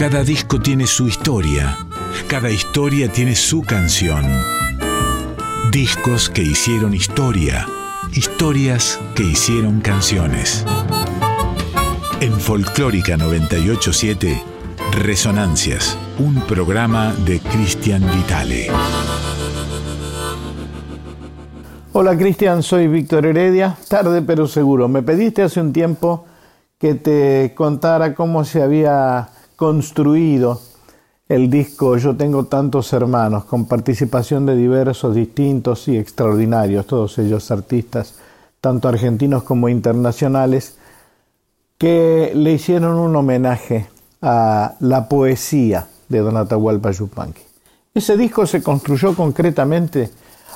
[0.00, 1.76] Cada disco tiene su historia,
[2.26, 4.24] cada historia tiene su canción.
[5.70, 7.66] Discos que hicieron historia,
[8.14, 10.64] historias que hicieron canciones.
[12.22, 14.42] En Folclórica 987,
[14.92, 18.68] Resonancias, un programa de Cristian Vitale.
[21.92, 24.88] Hola Cristian, soy Víctor Heredia, tarde pero seguro.
[24.88, 26.24] Me pediste hace un tiempo
[26.78, 29.28] que te contara cómo se había
[29.60, 30.58] construido
[31.28, 37.50] el disco Yo tengo tantos hermanos, con participación de diversos, distintos y extraordinarios, todos ellos
[37.50, 38.14] artistas,
[38.62, 40.76] tanto argentinos como internacionales,
[41.76, 43.86] que le hicieron un homenaje
[44.22, 47.42] a la poesía de Don Atahualpa Yupanqui.
[47.92, 50.08] Ese disco se construyó concretamente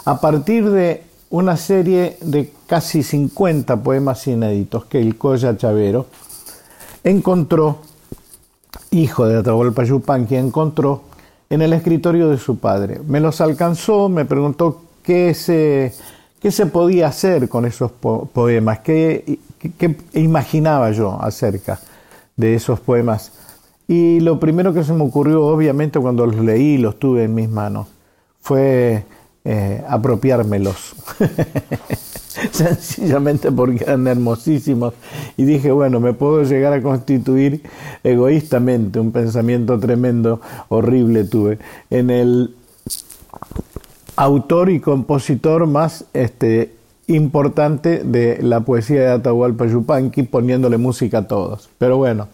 [0.06, 6.06] a partir de una serie de casi 50 poemas inéditos que el Coya Chavero
[7.05, 7.80] encontró,
[8.91, 11.03] hijo de Atahualpa Yupanqui, encontró
[11.50, 13.00] en el escritorio de su padre.
[13.06, 15.92] Me los alcanzó, me preguntó qué se,
[16.41, 19.39] qué se podía hacer con esos poemas, qué,
[19.78, 21.81] qué imaginaba yo acerca
[22.36, 23.33] de esos poemas.
[23.86, 27.34] Y lo primero que se me ocurrió, obviamente, cuando los leí y los tuve en
[27.34, 27.88] mis manos,
[28.41, 29.05] fue
[29.44, 30.94] eh, apropiármelos.
[32.53, 34.95] Sencillamente porque eran hermosísimos.
[35.37, 37.62] Y dije, bueno, me puedo llegar a constituir
[38.03, 41.59] egoístamente, un pensamiento tremendo, horrible tuve,
[41.91, 42.55] en el
[44.17, 46.72] autor y compositor más este,
[47.06, 51.69] importante de la poesía de Atahualpa Yupanqui, poniéndole música a todos.
[51.78, 52.28] Pero bueno,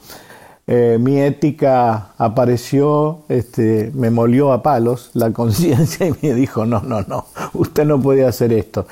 [0.67, 6.81] eh, mi ética apareció, este, me molió a palos la conciencia y me dijo, no,
[6.83, 8.87] no, no, usted no puede hacer esto,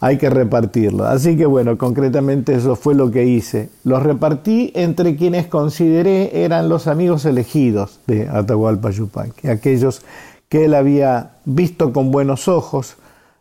[0.00, 1.04] hay que repartirlo.
[1.04, 3.70] Así que bueno, concretamente eso fue lo que hice.
[3.84, 10.02] Los repartí entre quienes consideré eran los amigos elegidos de Atahualpa Yupanqui, aquellos
[10.48, 12.96] que él había visto con buenos ojos,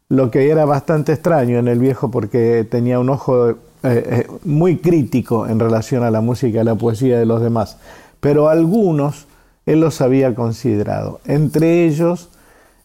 [0.09, 4.77] lo que era bastante extraño en el viejo porque tenía un ojo eh, eh, muy
[4.77, 7.77] crítico en relación a la música y la poesía de los demás,
[8.19, 9.27] pero algunos
[9.65, 11.19] él los había considerado.
[11.25, 12.29] Entre ellos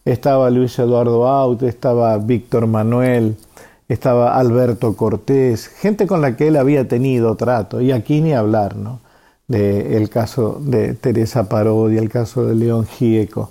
[0.05, 3.37] estaba Luis Eduardo Aute, estaba Víctor Manuel,
[3.89, 8.77] estaba Alberto Cortés, gente con la que él había tenido trato, y aquí ni hablar,
[8.77, 9.01] ¿no?
[9.47, 13.49] De el caso de Teresa Parodi, el caso de León Gieco,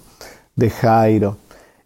[0.56, 1.37] de Jairo,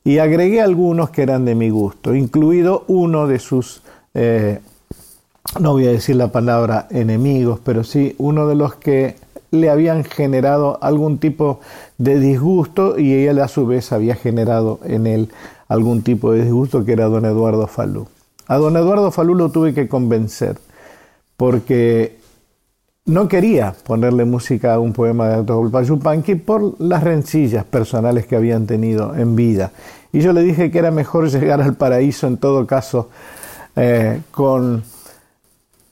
[0.05, 3.83] y agregué algunos que eran de mi gusto, incluido uno de sus
[4.15, 4.61] eh,
[5.61, 9.17] no voy a decir la palabra enemigos, pero sí uno de los que
[9.51, 11.61] le habían generado algún tipo
[11.99, 15.31] de disgusto y él a su vez había generado en él
[15.69, 18.07] algún tipo de disgusto que era don Eduardo Falú.
[18.47, 20.59] A don Eduardo Falú lo tuve que convencer
[21.37, 22.19] porque
[23.05, 28.37] no quería ponerle música a un poema de Atahualpa Yupanqui por las rencillas personales que
[28.37, 29.73] habían tenido en vida.
[30.13, 33.11] Y yo le dije que era mejor llegar al paraíso en todo caso
[33.75, 34.85] eh, con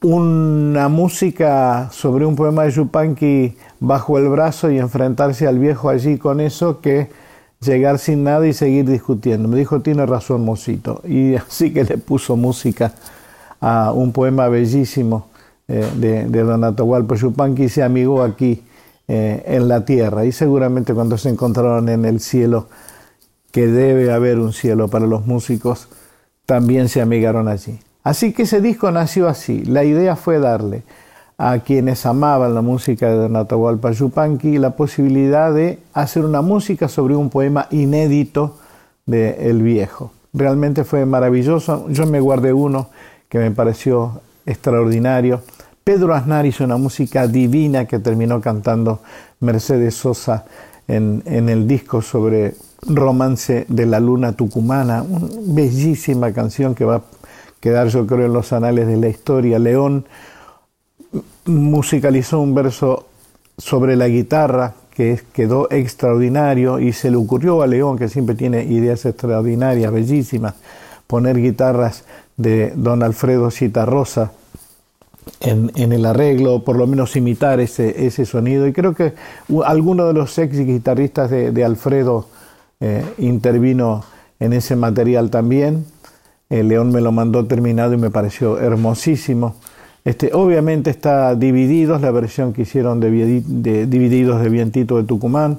[0.02, 6.16] una música sobre un poema de Yupanqui bajo el brazo y enfrentarse al viejo allí
[6.16, 7.10] con eso que
[7.60, 9.48] llegar sin nada y seguir discutiendo.
[9.48, 11.02] Me dijo, tiene razón, Mosito.
[11.06, 12.92] Y así que le puso música
[13.60, 15.28] a un poema bellísimo
[15.68, 18.62] eh, de, de Don Atahualpa Yupanqui se amigó aquí
[19.06, 20.24] eh, en la tierra.
[20.24, 22.68] Y seguramente cuando se encontraron en el cielo,
[23.52, 25.88] que debe haber un cielo para los músicos,
[26.46, 27.78] también se amigaron allí.
[28.02, 29.64] Así que ese disco nació así.
[29.64, 30.82] La idea fue darle
[31.42, 36.86] a quienes amaban la música de Don Atahualpa Yupanqui la posibilidad de hacer una música
[36.86, 38.58] sobre un poema inédito
[39.06, 40.12] de El Viejo.
[40.34, 41.88] Realmente fue maravilloso.
[41.88, 42.90] Yo me guardé uno
[43.30, 45.40] que me pareció extraordinario.
[45.82, 49.00] Pedro Aznar hizo una música divina que terminó cantando
[49.40, 50.44] Mercedes Sosa
[50.88, 52.54] en, en el disco sobre
[52.86, 57.00] Romance de la Luna Tucumana, una bellísima canción que va
[57.60, 59.58] quedar yo creo en los anales de la historia.
[59.58, 60.06] León
[61.50, 63.06] musicalizó un verso
[63.58, 68.64] sobre la guitarra que quedó extraordinario y se le ocurrió a León, que siempre tiene
[68.64, 70.54] ideas extraordinarias, bellísimas,
[71.06, 72.04] poner guitarras
[72.36, 74.32] de don Alfredo Citarrosa
[75.40, 78.66] en, en el arreglo, por lo menos imitar ese, ese sonido.
[78.66, 79.14] Y creo que
[79.64, 82.26] alguno de los ex guitarristas de, Alfredo
[82.80, 84.04] eh, intervino
[84.38, 85.84] en ese material también.
[86.48, 89.54] El León me lo mandó terminado y me pareció hermosísimo.
[90.04, 93.10] Este, obviamente está Divididos, la versión que hicieron de,
[93.86, 95.58] Divididos de Vientito de Tucumán.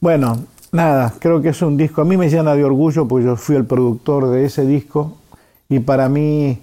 [0.00, 0.38] Bueno,
[0.72, 3.56] nada, creo que es un disco, a mí me llena de orgullo porque yo fui
[3.56, 5.16] el productor de ese disco
[5.68, 6.58] y para mí,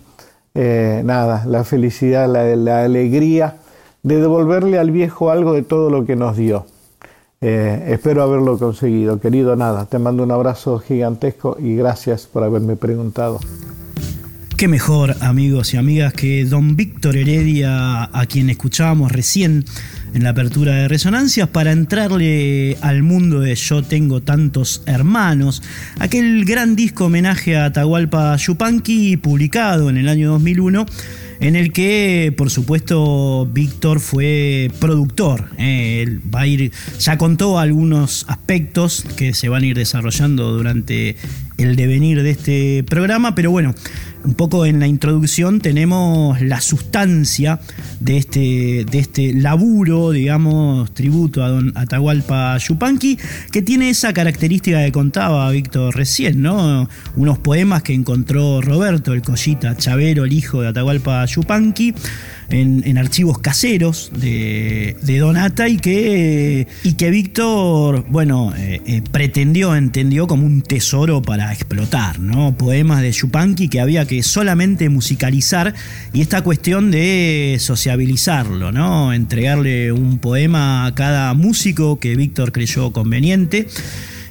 [0.56, 3.58] eh, nada, la felicidad, la, la alegría
[4.04, 6.66] de devolverle al viejo algo de todo lo que nos dio.
[7.44, 9.20] Eh, espero haberlo conseguido.
[9.20, 13.40] Querido Nada, te mando un abrazo gigantesco y gracias por haberme preguntado.
[14.62, 19.66] Qué mejor, amigos y amigas, que don Víctor Heredia, a quien escuchábamos recién
[20.14, 25.64] en la apertura de Resonancias, para entrarle al mundo de Yo tengo tantos hermanos,
[25.98, 30.86] aquel gran disco homenaje a Atahualpa Yupanqui, publicado en el año 2001
[31.40, 35.50] en el que, por supuesto, Víctor fue productor.
[35.58, 36.04] ¿eh?
[36.04, 41.16] él va a ir, ya contó algunos aspectos que se van a ir desarrollando durante
[41.62, 43.74] el devenir de este programa, pero bueno,
[44.24, 47.60] un poco en la introducción tenemos la sustancia
[48.00, 53.18] de este, de este laburo, digamos, tributo a don Atahualpa Yupanqui,
[53.52, 56.88] que tiene esa característica que contaba Víctor recién, ¿no?
[57.16, 61.94] Unos poemas que encontró Roberto, el Collita Chavero, el hijo de Atahualpa Yupanqui,
[62.52, 70.28] en, archivos caseros de, Donata y que, y que Víctor, bueno, eh, eh, pretendió, entendió
[70.28, 72.56] como un tesoro para explotar, ¿no?
[72.58, 75.74] Poemas de Yupanqui que había que solamente musicalizar
[76.14, 79.14] y esta cuestión de sociabilizarlo, ¿no?
[79.14, 83.68] Entregarle un poema a cada músico que Víctor creyó conveniente.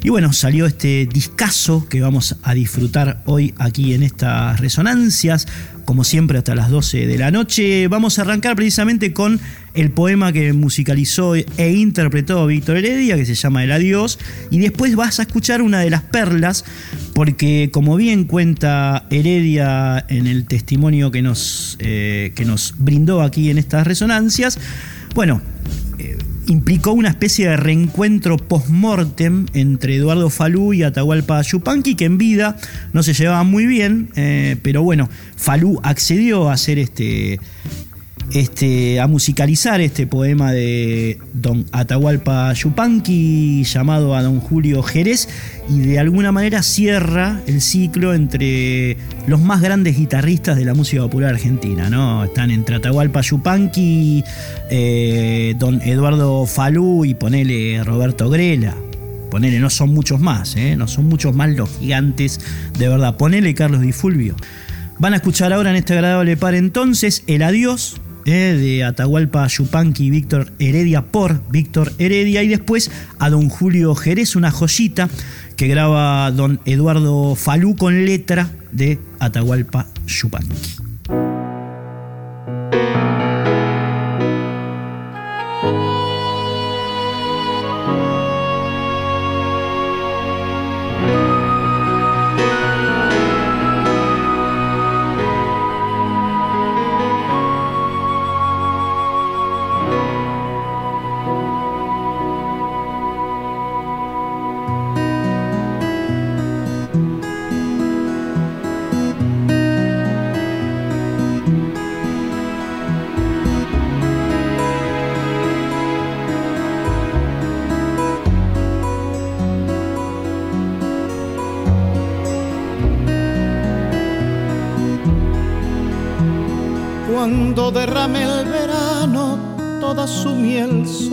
[0.03, 5.47] Y bueno, salió este discazo que vamos a disfrutar hoy aquí en estas resonancias,
[5.85, 7.87] como siempre hasta las 12 de la noche.
[7.87, 9.39] Vamos a arrancar precisamente con
[9.75, 14.19] el poema que musicalizó e interpretó Víctor Heredia, que se llama El Adiós,
[14.51, 16.65] y después vas a escuchar una de las perlas,
[17.15, 23.51] porque como bien cuenta Heredia en el testimonio que nos, eh, que nos brindó aquí
[23.51, 24.59] en estas resonancias,
[25.15, 25.43] bueno,
[26.47, 32.57] implicó una especie de reencuentro post-mortem entre Eduardo Falú y Atahualpa Yupanqui, que en vida
[32.93, 37.39] no se llevaban muy bien, eh, pero bueno, Falú accedió a hacer este,
[38.33, 45.29] este, a musicalizar este poema de don Atahualpa Yupanqui llamado a don Julio Jerez
[45.69, 48.97] y de alguna manera cierra el ciclo entre
[49.27, 51.91] los más grandes guitarristas de la música popular argentina.
[51.91, 52.25] ¿no?
[52.25, 54.23] Están entre Atahualpa Yupanqui,
[54.71, 58.77] eh, don Eduardo Falú y ponele Roberto Grela.
[59.31, 60.77] Ponele, no son muchos más, ¿eh?
[60.77, 62.41] no son muchos más los gigantes
[62.79, 63.17] de verdad.
[63.17, 64.35] Ponele Carlos Di Fulvio.
[64.99, 70.11] Van a escuchar ahora en este agradable par entonces el adiós eh, de Atahualpa Yupanqui
[70.11, 75.09] Víctor Heredia por Víctor Heredia y después a don Julio Jerez, una joyita
[75.57, 80.80] que graba don Eduardo Falú con letra de Atahualpa Yupanqui.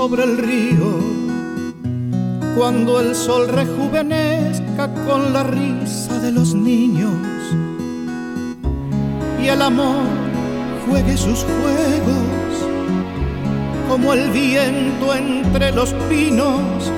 [0.07, 0.99] Sobre el río,
[2.55, 7.11] cuando el sol rejuvenezca con la risa de los niños
[9.43, 10.05] y el amor
[10.87, 12.53] juegue sus juegos
[13.89, 16.89] como el viento entre los pinos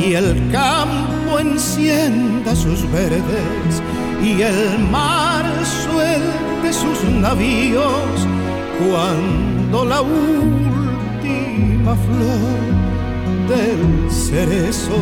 [0.00, 3.82] y el campo encienda sus verdes
[4.22, 5.44] y el mar
[5.82, 8.28] suelte sus navíos
[8.78, 10.00] cuando la
[11.90, 14.96] flor del cerezo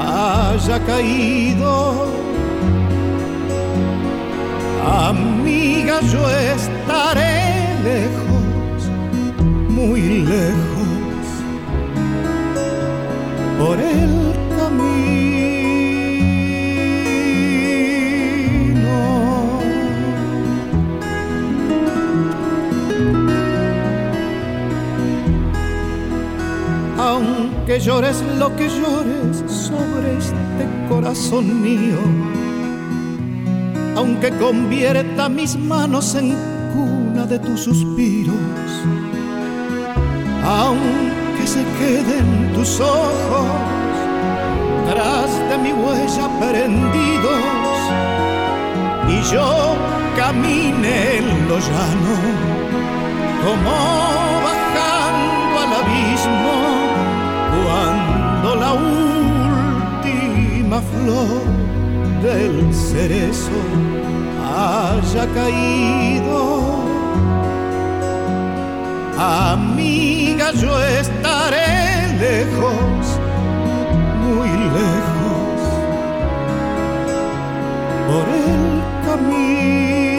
[0.00, 2.06] haya caído.
[4.84, 8.90] Amiga, yo estaré lejos,
[9.68, 11.26] muy lejos,
[13.58, 14.17] por el
[27.80, 31.98] llores lo que llores sobre este corazón mío,
[33.96, 36.34] aunque convierta mis manos en
[36.72, 38.34] cuna de tus suspiros,
[40.44, 43.46] aunque se queden tus ojos
[44.90, 47.48] tras de mi huella prendidos
[49.08, 49.76] y yo
[50.16, 52.14] camine en lo llano
[53.44, 53.70] como
[54.44, 56.67] bajando al abismo
[58.68, 58.74] la
[60.04, 61.42] última flor
[62.22, 63.60] del cerezo
[64.44, 66.40] haya caído.
[69.18, 73.02] Amiga, yo estaré lejos,
[74.24, 75.58] muy lejos,
[78.08, 78.62] por el
[79.06, 80.17] camino.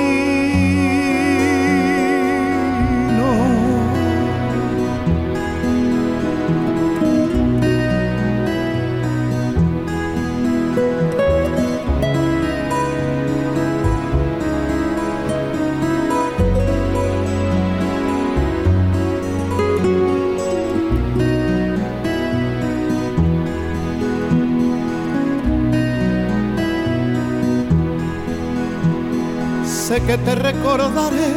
[30.06, 31.34] Que te recordaré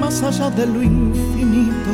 [0.00, 1.90] más allá de lo infinito.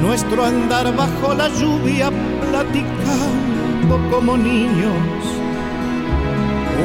[0.00, 2.10] Nuestro andar bajo la lluvia
[2.50, 5.22] platicando como niños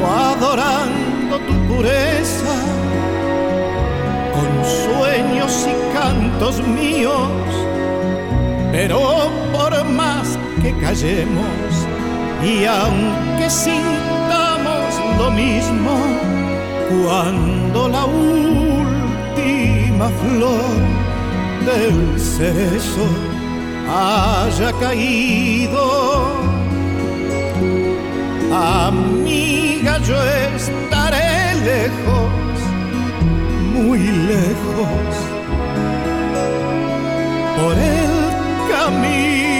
[0.00, 2.56] o adorando tu pureza
[4.34, 7.28] con sueños y cantos míos.
[8.72, 11.86] Pero por más que callemos
[12.44, 16.31] y aunque sintamos lo mismo,
[17.00, 18.42] cuando la última
[20.08, 20.80] flor
[21.64, 23.06] del cerezo
[23.88, 26.42] haya caído.
[28.52, 30.16] Amiga, yo
[30.56, 32.30] estaré lejos,
[33.74, 35.12] muy lejos,
[37.56, 38.10] por el
[38.70, 39.51] camino.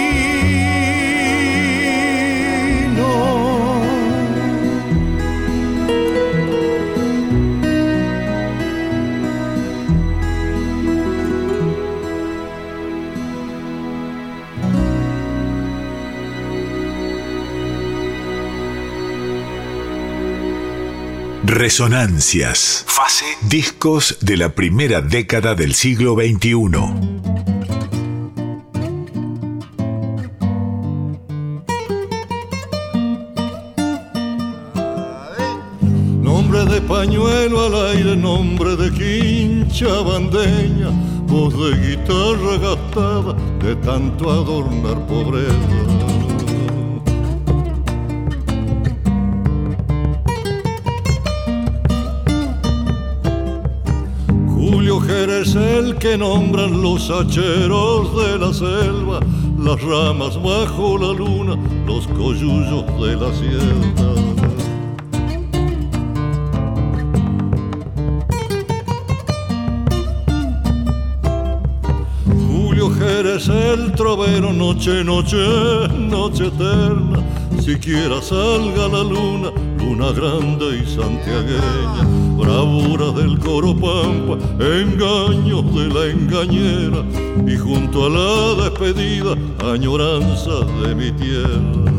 [21.53, 22.83] Resonancias.
[22.87, 23.25] Fase.
[23.43, 26.55] Discos de la primera década del siglo XXI.
[36.23, 40.89] Nombre de pañuelo al aire, nombre de quincha bandeña,
[41.27, 43.33] voz de guitarra gastada
[43.63, 45.82] de tanto adornar pobreza.
[56.17, 59.19] Nombran los hacheros de la selva,
[59.57, 64.23] las ramas bajo la luna, los coyullos de la sierra.
[72.47, 75.37] Julio Jerez el trovero, noche, noche,
[75.97, 77.23] noche eterna,
[77.59, 79.51] siquiera salga la luna,
[79.83, 82.03] luna grande y santiagueña
[82.37, 87.03] bravura del coro pampa, engaños de la engañera
[87.45, 89.35] y junto a la despedida,
[89.71, 91.92] añoranza de mi tierra.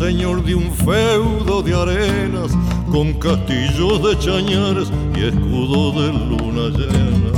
[0.00, 2.52] Señor de un feudo de arenas,
[2.90, 7.30] con castillos de chañares y escudo de luna llena.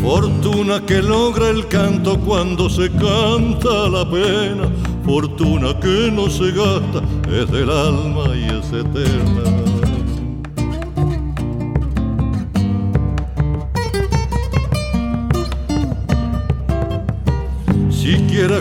[0.00, 4.68] Fortuna que logra el canto cuando se canta la pena,
[5.04, 7.02] fortuna que no se gasta,
[7.36, 9.57] es del alma y es eterna.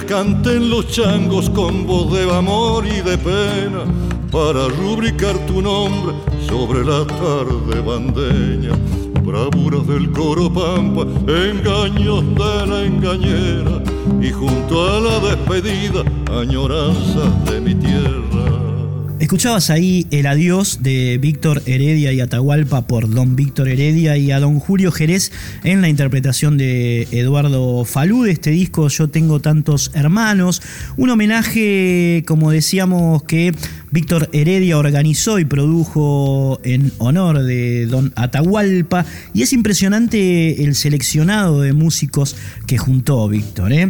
[0.05, 3.85] Canten los changos con voz de amor y de pena
[4.31, 6.13] para rubricar tu nombre
[6.47, 8.73] sobre la tarde bandeña.
[9.23, 13.81] Bravuras del coro pampa, engaños de la engañera
[14.21, 18.36] y junto a la despedida, añoranzas de mi tierra.
[19.19, 24.39] Escuchabas ahí el adiós de Víctor Heredia y Atahualpa por don Víctor Heredia y a
[24.39, 25.31] don Julio Jerez
[25.63, 30.61] en la interpretación de Eduardo Falú de este disco Yo tengo tantos hermanos.
[30.97, 33.55] Un homenaje, como decíamos, que
[33.91, 41.61] Víctor Heredia organizó y produjo en honor de Don Atahualpa y es impresionante el seleccionado
[41.61, 43.71] de músicos que juntó Víctor.
[43.71, 43.87] ¿eh?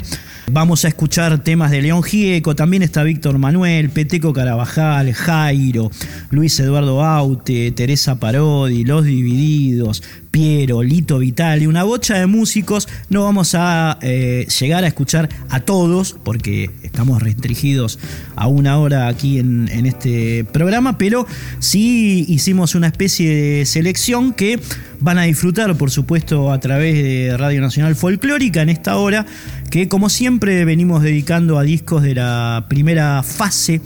[0.51, 5.91] Vamos a escuchar temas de León Gieco, también está Víctor Manuel, Peteco Carabajal, Jairo,
[6.29, 10.03] Luis Eduardo Aute, Teresa Parodi, Los Divididos,
[10.37, 12.87] Piero, Lito Vitali, una bocha de músicos.
[13.09, 17.97] No vamos a eh, llegar a escuchar a todos porque estamos restringidos
[18.35, 21.25] a una hora aquí en, en este programa, pero
[21.57, 24.59] sí hicimos una especie de selección que
[24.99, 29.25] van a disfrutar, por supuesto, a través de Radio Nacional Folclórica en esta hora,
[29.71, 33.81] que como siempre venimos dedicando a discos de la primera fase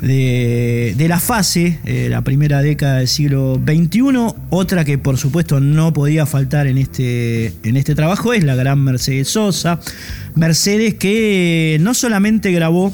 [0.00, 4.34] de, la fase, eh, la primera década del siglo XXI.
[4.50, 8.82] Otra que por supuesto no podía faltar en este, en este trabajo es la gran
[8.82, 9.80] Mercedes Sosa.
[10.34, 12.92] Mercedes que no solamente grabó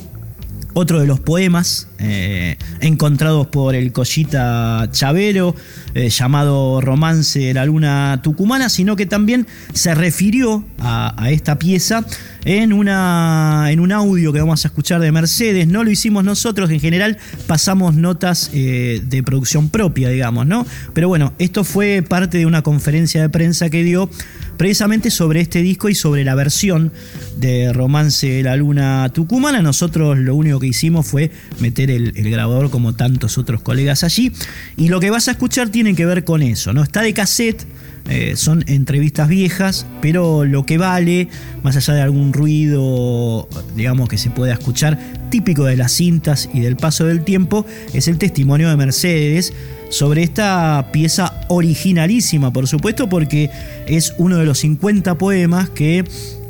[0.78, 5.56] otro de los poemas eh, encontrados por el Collita Chavero,
[5.94, 12.04] eh, llamado Romance de la Luna Tucumana, sino que también se refirió a, esta pieza
[12.44, 15.66] en, una, en un audio que vamos a escuchar de Mercedes.
[15.66, 17.16] No lo hicimos nosotros, en general
[17.46, 20.66] pasamos notas eh, de producción propia, digamos, ¿no?
[20.92, 24.10] Pero bueno, esto fue parte de una conferencia de prensa que dio
[24.56, 26.92] precisamente sobre este disco y sobre la versión
[27.36, 29.62] de Romance de la Luna Tucumana.
[29.62, 34.32] Nosotros lo único que hicimos fue meter el, grabador como tantos otros colegas allí.
[34.76, 36.82] Y lo que vas a escuchar tiene que ver con eso, ¿no?
[36.82, 37.66] Está de cassette.
[38.08, 41.28] Eh, son entrevistas viejas, pero lo que vale,
[41.62, 44.98] más allá de algún ruido, digamos, que se pueda escuchar,
[45.30, 49.52] típico de las cintas y del paso del tiempo, es el testimonio de Mercedes
[49.90, 53.50] sobre esta pieza originalísima, por supuesto, porque
[53.88, 56.04] es uno de los 50 poemas que,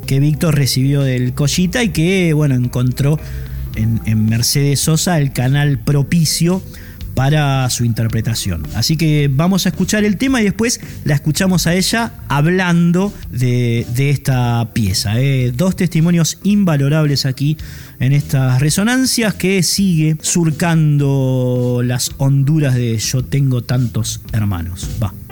[0.06, 3.18] que Víctor recibió del Collita y que, bueno, encontró
[3.76, 6.62] en, en Mercedes Sosa el canal propicio
[7.16, 8.62] para su interpretación.
[8.74, 13.86] Así que vamos a escuchar el tema y después la escuchamos a ella hablando de,
[13.96, 15.18] esta pieza.
[15.18, 15.50] ¿eh?
[15.50, 17.56] Dos testimonios invalorables aquí
[18.00, 24.86] en estas resonancias que sigue surcando las honduras de Yo tengo tantos hermanos.
[25.02, 25.25] Va.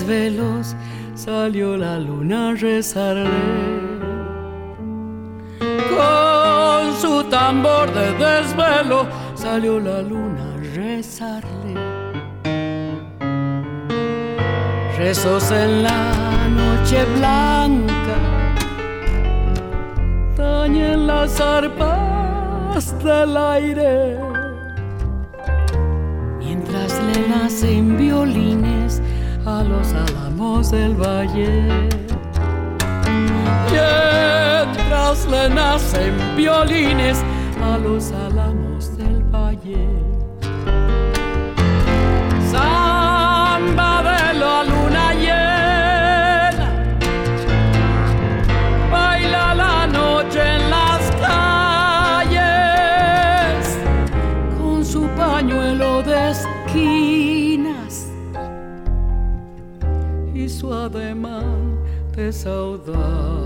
[0.00, 0.74] Desvelos
[1.14, 3.28] salió la luna a rezarle.
[5.90, 11.74] Con su tambor de desvelo salió la luna a rezarle.
[14.96, 18.18] Rezos en la noche blanca
[20.36, 24.18] tañen las arpas del aire
[26.38, 29.02] mientras le nacen violines
[29.46, 31.88] a los álamos del valle.
[33.70, 37.22] Mientras le nacen violines
[37.62, 40.19] a los álamos del valle
[62.30, 63.39] de saudade.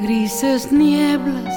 [0.00, 1.54] Grises nieblas,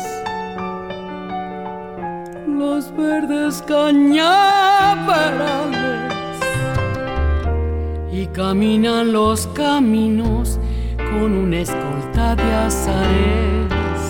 [2.47, 5.81] los verdes cañaverales
[8.11, 10.59] y caminan los caminos
[10.97, 14.01] con una escolta de azares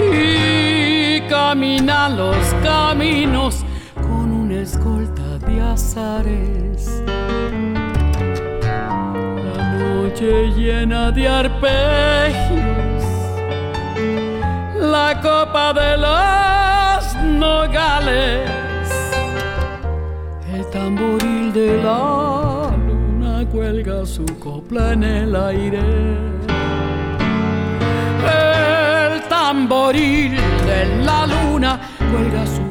[0.00, 3.64] y caminan los caminos
[4.02, 7.02] con una escolta de azares.
[9.78, 12.91] Noche llena de arpegios,
[14.92, 18.50] la copa de los nogales,
[20.52, 25.80] el tamboril de la luna cuelga su copla en el aire.
[29.08, 30.36] El tamboril
[30.70, 32.61] de la luna cuelga su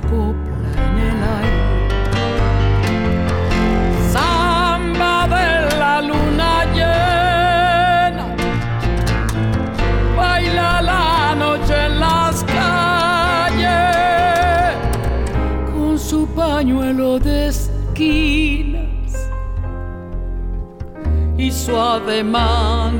[21.71, 22.99] su ademán.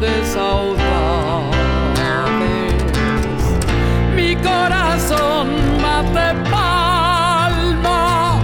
[4.15, 5.47] Mi corazón
[5.81, 8.43] mate palmas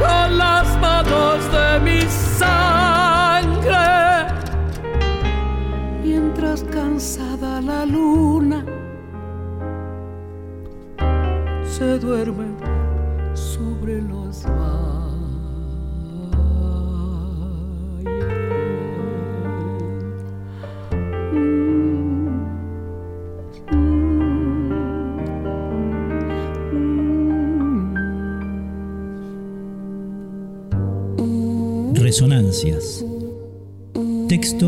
[0.00, 2.00] con las manos de mi
[2.38, 3.76] sangre,
[6.02, 8.64] mientras cansada la luna
[11.64, 12.49] se duerme
[32.10, 33.06] Resonancias.
[34.28, 34.66] Texto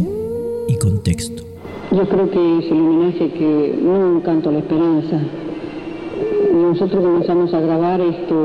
[0.69, 1.43] y contexto.
[1.91, 5.21] Yo creo que es el homenaje que no un canto la esperanza,
[6.55, 8.37] nosotros comenzamos a grabar esto,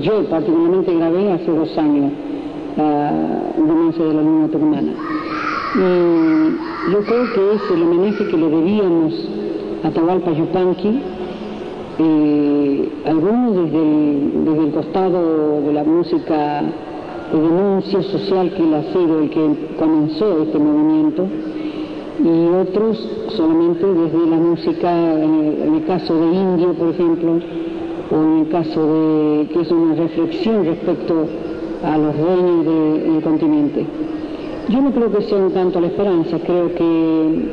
[0.00, 2.12] yo particularmente grabé hace dos años
[2.76, 4.92] la Romance de la Luna Turmana.
[5.76, 9.14] Y yo creo que es el homenaje que le debíamos
[9.84, 11.00] a Tahualpa Yupanqui,
[12.00, 16.64] eh, algunos desde el costado de la música
[17.32, 21.26] de denuncia social que él ha sido el que comenzó este movimiento,
[22.22, 27.32] y otros solamente desde la música, en el, caso de Indio, por ejemplo,
[28.10, 31.26] o en el caso de que es una reflexión respecto
[31.84, 33.84] a los dueños del continente.
[34.68, 37.48] Yo no creo que sea un tanto la esperanza, creo que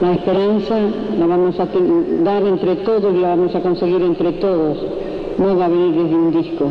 [0.00, 0.78] la esperanza
[1.18, 1.68] la vamos a
[2.22, 4.78] dar entre todos y la vamos a conseguir entre todos,
[5.38, 6.66] no va a venir desde un disco,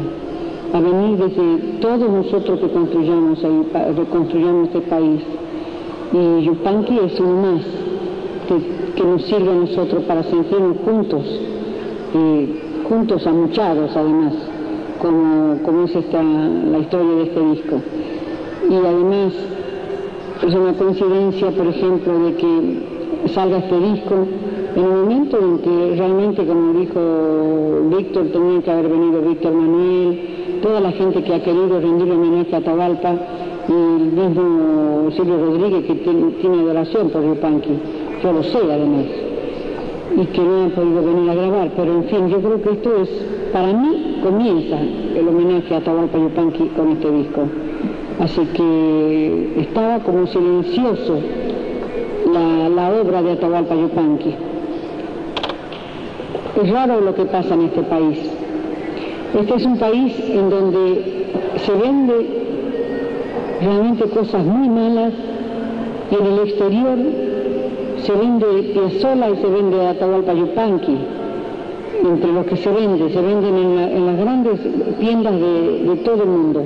[0.73, 3.39] a venir desde todos nosotros que construyamos,
[3.95, 5.21] reconstruyamos este país
[6.13, 7.61] y Yupanqui es uno más
[8.47, 11.23] que, nos sirve a nosotros para sentirnos juntos,
[12.13, 14.33] y juntos amuchados además,
[15.01, 17.75] como, como es esta, la historia de este disco.
[18.69, 19.33] Y además
[20.47, 24.15] es una coincidencia, por ejemplo, de que salga este disco
[24.75, 30.36] en un momento en que realmente, como dijo Víctor, tenía que haber venido Víctor Manuel,
[30.67, 33.13] toda la gente que ha querido rendir homenaje a Atabalpa,
[33.69, 37.69] y el mismo Silvio Rodríguez que tiene, adoración por Yupanqui,
[38.21, 39.05] yo lo sé además,
[40.17, 43.01] y que no ha podido venir a grabar, pero en fin, yo creo que esto
[43.01, 43.09] es,
[43.53, 44.77] para mí comienza
[45.15, 47.41] el homenaje a Atahualpa Yupanqui con este disco.
[48.19, 51.17] Así que estaba como silencioso
[52.33, 54.35] la, la obra de Atahualpa Yupanqui.
[56.61, 58.36] Es raro lo que pasa en este país.
[59.37, 61.27] Este es un país en donde
[61.63, 62.27] se vende
[63.61, 65.13] realmente cosas muy malas
[66.09, 66.97] y en el exterior
[68.01, 70.97] se vende Piazzolla y se vende Atahualpa Yupanqui,
[72.03, 74.59] entre los que se vende, se venden en, las grandes
[74.99, 76.63] tiendas de, todo el mundo.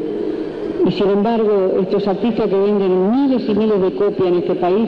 [0.87, 4.87] Y sin embargo, estos artistas que venden miles y miles de copias en este país,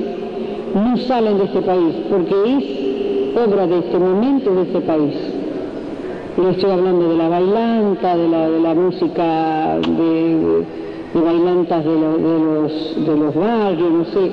[0.74, 5.33] no salen de este país, porque es obra de este momento de este país.
[6.36, 10.66] No estoy hablando de la bailanta, de la, música de
[11.14, 14.32] bailantas de, los, barrios, no sé.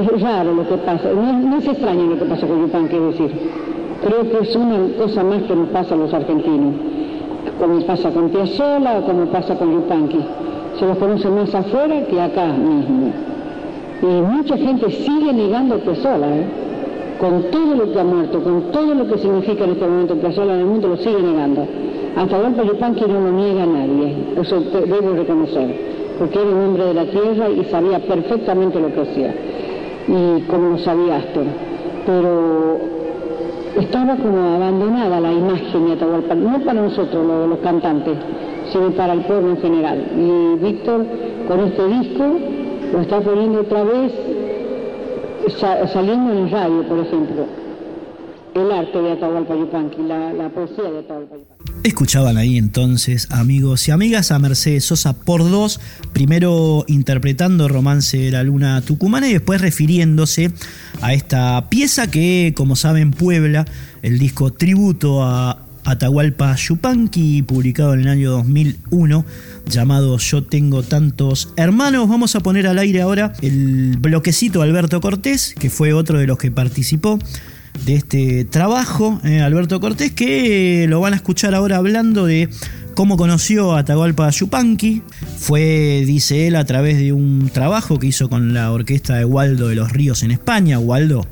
[0.00, 3.30] Es raro lo que pasa, no, es extraño lo que pasa con Yupan, quiero decir.
[4.02, 6.74] Creo que es una cosa más que nos pasa a los argentinos,
[7.60, 10.20] como pasa con Piazzolla o como pasa con Yupanqui.
[10.80, 13.12] Se los conoce más afuera que acá mismo.
[14.02, 16.44] Y mucha gente sigue negando a ¿eh?
[17.18, 20.54] Con todo lo que ha muerto, con todo lo que significa en este momento Piazzolla
[20.54, 21.66] en el mundo, lo sigue negando.
[22.16, 25.74] Hasta Yupanqui no lo niega a nadie, eso debo reconocer,
[26.18, 29.34] porque era un hombre de la tierra y sabía perfectamente lo que hacía,
[30.06, 31.44] y como lo sabía Astor.
[32.06, 32.78] Pero
[33.80, 38.16] estaba como abandonada la imagen de Atahualpa, no para nosotros los, cantantes,
[38.72, 40.04] sino para el pueblo en general.
[40.16, 41.04] Y Víctor
[41.48, 42.24] con este disco
[42.92, 44.12] lo está poniendo otra vez
[45.58, 47.46] saliendo en radio, por ejemplo.
[48.54, 49.54] el arte de Atahualpa
[50.06, 51.36] la, la poesía de Atahualpa.
[51.82, 55.80] Escuchaban ahí entonces, amigos y amigas, a Mercedes Sosa por dos,
[56.12, 60.52] primero interpretando Romance de la Luna Tucumana y después refiriéndose
[61.02, 63.66] a esta pieza que, como saben, Puebla,
[64.02, 69.24] el disco tributo a Atahualpa Yupanqui, publicado en el año 2001,
[69.66, 72.08] llamado Yo tengo tantos hermanos.
[72.08, 76.38] Vamos a poner al aire ahora el bloquecito Alberto Cortés, que fue otro de los
[76.38, 77.18] que participó
[77.84, 82.48] de este trabajo, eh, Alberto Cortés, que lo van a escuchar ahora hablando de
[82.94, 85.02] cómo conoció a Atahualpa Yupanqui.
[85.38, 89.68] Fue, dice él, a través de un trabajo que hizo con la orquesta de Waldo
[89.68, 90.78] de los Ríos en España.
[90.78, 91.26] Waldo,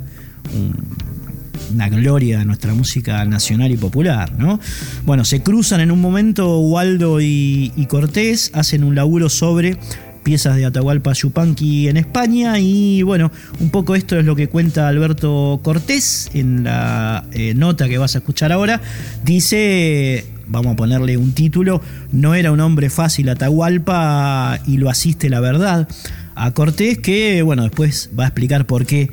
[1.73, 4.61] una gloria de nuestra música nacional y popular, ¿no?
[5.05, 9.77] Bueno, se cruzan en un momento Waldo y, Cortés, hacen un laburo sobre
[10.23, 14.87] piezas de Atahualpa Yupanqui en España y bueno, un poco esto es lo que cuenta
[14.87, 18.81] Alberto Cortés en la eh, nota que vas a escuchar ahora.
[19.25, 25.29] Dice, vamos a ponerle un título, no era un hombre fácil Atahualpa y lo asiste
[25.29, 25.89] la verdad
[26.35, 29.11] a Cortés que bueno, después va a explicar por qué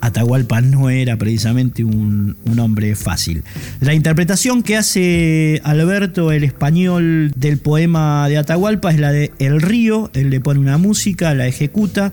[0.00, 3.42] Atahualpa no era precisamente un, hombre fácil.
[3.80, 9.62] La interpretación que hace Alberto el español del poema de Atahualpa es la de El
[9.62, 12.12] río, él le pone una música, la ejecuta,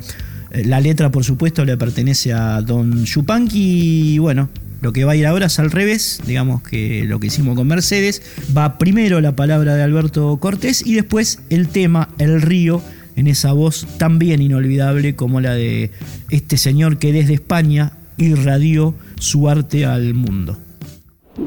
[0.51, 4.13] la letra por supuesto le pertenece a Don Yupanqui.
[4.13, 4.49] Y bueno,
[4.81, 7.67] lo que va a ir ahora es al revés, digamos que lo que hicimos con
[7.67, 8.21] Mercedes,
[8.55, 12.81] va primero la palabra de Alberto Cortés y después el tema El río
[13.17, 15.91] en esa voz tan bien inolvidable como la de
[16.29, 20.55] este señor que desde España irradió su arte al mundo.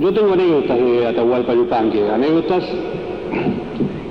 [0.00, 2.64] Yo tengo anécdotas de Atahualpa Yupanqui, anécdotas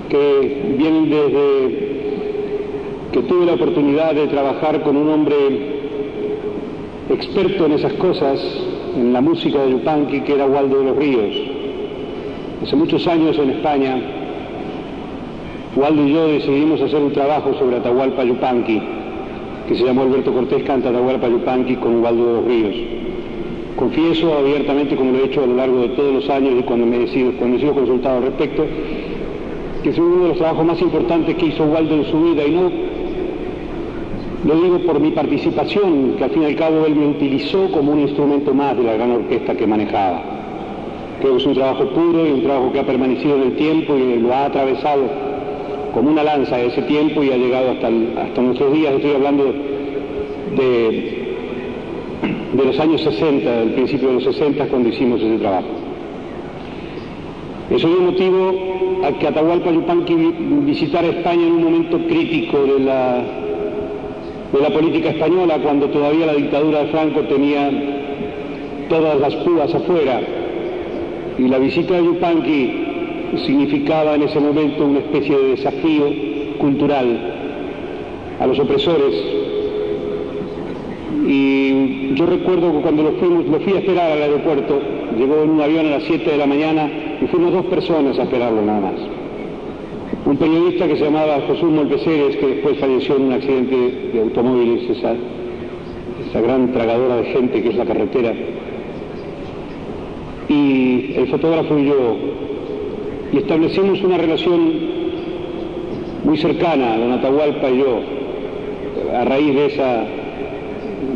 [0.09, 1.89] que vienen desde
[3.11, 5.35] que tuve la oportunidad de trabajar con un hombre
[7.09, 8.39] experto en esas cosas,
[8.95, 11.35] en la música de Yupanqui, que era Waldo de los Ríos.
[12.63, 14.18] Hace muchos años en España
[15.75, 18.81] Waldo y yo decidimos hacer un trabajo sobre Atahualpa Yupanqui,
[19.67, 22.75] que se llamó Alberto Cortés Canta Atahualpa Yupanqui con Waldo de los Ríos.
[23.75, 26.87] Confieso abiertamente, como lo he hecho a lo largo de todos los años y cuando
[26.87, 28.65] me he sido, he sido consultado al respecto,
[29.83, 32.51] que es uno de los trabajos más importantes que hizo Waldo en su vida y
[32.51, 32.71] no
[34.45, 37.91] lo digo por mi participación, que al fin y al cabo él me utilizó como
[37.91, 40.21] un instrumento más de la gran orquesta que manejaba.
[41.19, 43.95] Creo que es un trabajo puro y un trabajo que ha permanecido en el tiempo
[43.95, 45.28] y lo ha atravesado
[45.93, 48.93] como una lanza de ese tiempo y ha llegado hasta, nuestros días.
[48.93, 49.45] Estoy hablando
[50.55, 51.35] de,
[52.53, 55.67] de los años 60, del principio de los 60, cuando hicimos ese trabajo.
[57.69, 60.15] Eso dio motivo a que Atahualpa Yupanqui
[60.65, 63.23] visitara España en un momento crítico de la,
[64.51, 67.69] de la política española, cuando todavía la dictadura de Franco tenía
[68.89, 70.21] todas las púas afuera.
[71.37, 72.88] Y la visita de Yupanqui
[73.45, 76.05] significaba en ese momento una especie de desafío
[76.57, 77.35] cultural
[78.39, 79.13] a los opresores.
[81.27, 84.79] Y yo recuerdo que cuando lo, fuimos, lo fui a esperar al aeropuerto,
[85.17, 86.89] llegó en un avión a las 7 de la mañana
[87.21, 88.95] y fuimos dos personas a esperarlo nada más.
[90.25, 94.89] Un periodista que se llamaba Jesús Molpeceres, que después falleció en un accidente de automóviles,
[94.97, 95.13] esa,
[96.29, 98.33] esa gran tragadora de gente que es la carretera.
[100.49, 102.15] Y el fotógrafo y yo,
[103.31, 104.59] y establecimos una relación
[106.23, 107.99] muy cercana, don Atahualpa y yo,
[109.15, 110.03] a raíz de, esa,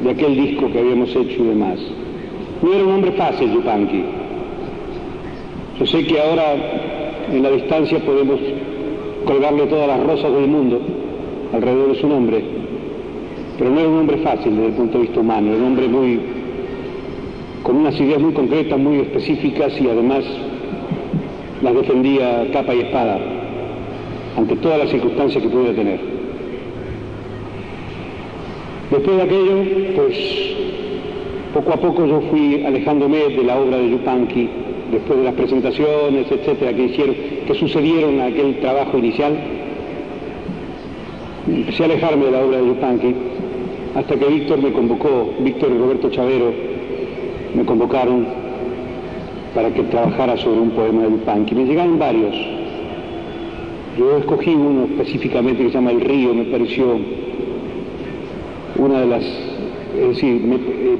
[0.03, 1.79] de aquel disco que habíamos hecho y demás.
[2.61, 4.03] No era un hombre fácil, Yupanqui.
[5.79, 6.55] Yo sé que ahora,
[7.31, 8.39] en la distancia, podemos
[9.25, 10.79] colgarle todas las rosas del mundo
[11.53, 12.43] alrededor de su nombre,
[13.57, 15.87] pero no era un hombre fácil desde el punto de vista humano, era un hombre
[15.87, 16.19] muy,
[17.63, 20.23] con unas ideas muy concretas, muy específicas y además
[21.63, 23.19] las defendía capa y espada
[24.37, 25.99] ante todas las circunstancias que pudiera tener.
[28.91, 29.63] Después de aquello,
[29.95, 30.17] pues
[31.53, 34.49] poco a poco yo fui alejándome de la obra de Yupanqui,
[34.91, 37.15] después de las presentaciones, etcétera, que hicieron,
[37.47, 39.33] que sucedieron a aquel trabajo inicial.
[41.47, 43.15] Empecé a alejarme de la obra de Yupanqui
[43.95, 46.51] hasta que Víctor me convocó, Víctor y Roberto Chavero
[47.55, 48.42] me convocaron
[49.53, 51.55] para que trabajara sobre un poema de Yupanqui.
[51.55, 52.35] Me llegaron varios.
[53.97, 56.97] Yo escogí uno específicamente que se llama El río, me pareció
[58.77, 59.23] una de las...
[59.23, 60.97] Es decir, me, eh,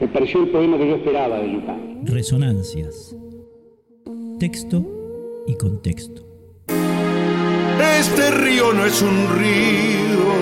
[0.00, 2.12] me pareció el poema que yo esperaba de Yupanqui.
[2.12, 3.16] Resonancias.
[4.38, 4.84] Texto
[5.46, 6.26] y contexto.
[7.98, 10.32] Este río no es un río,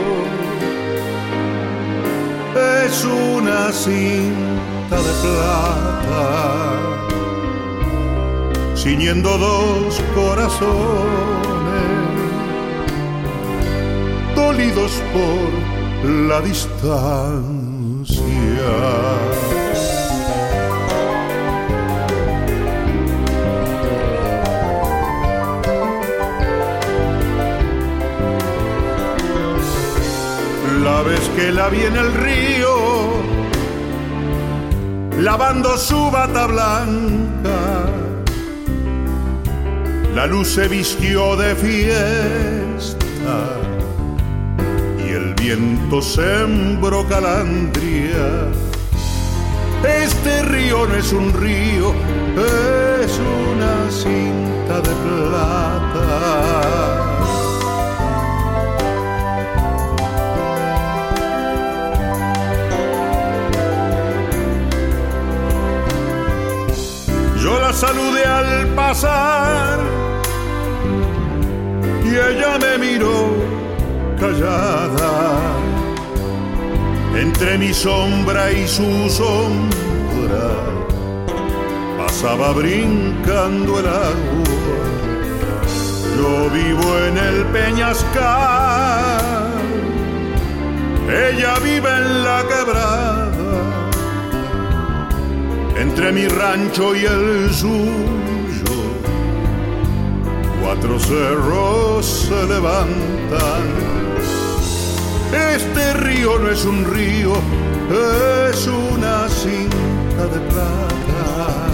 [2.85, 6.94] es una cinta de plata,
[8.85, 10.69] ciñendo dos corazones,
[14.37, 16.75] dolidos por la distancia.
[30.83, 32.75] La vez que la vi en el río,
[35.23, 38.04] lavando su bata blanca,
[40.15, 43.05] la luz se vistió de fiesta
[45.05, 48.49] y el viento sembró calandria.
[49.85, 51.93] Este río no es un río,
[53.03, 53.21] es
[53.53, 56.55] una cinta de plata.
[67.43, 70.04] Yo la saludé al pasar
[72.15, 73.19] y ella me miró
[74.21, 75.13] callada.
[77.17, 80.49] Entre mi sombra y su sombra
[81.99, 84.45] pasaba brincando el agua.
[86.17, 87.95] Yo vivo en el Peñascal,
[91.09, 93.35] ella vive en la quebrada
[95.77, 98.24] entre mi rancho y el suyo,
[100.75, 103.63] cuatro cerros se levantan.
[105.55, 107.33] Este río no es un río,
[108.51, 111.69] es una cinta de plata.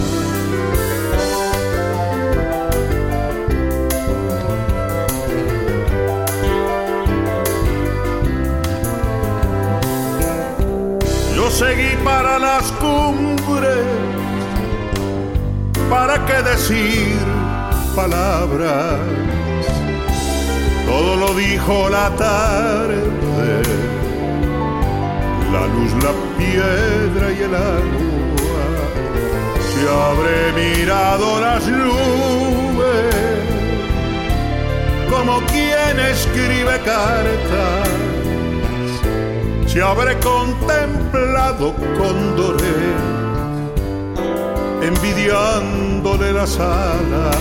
[11.35, 13.85] Yo seguí para las cumbres,
[15.89, 17.30] para qué decir
[17.95, 18.99] palabras.
[20.85, 23.61] Todo lo dijo la tarde,
[25.51, 28.65] la luz, la piedra y el agua.
[29.69, 33.15] Si habré mirado las nubes,
[35.09, 38.01] como quien escribe cartas
[39.71, 43.20] si habré contemplado cóndores
[44.81, 47.35] envidiándole las alas.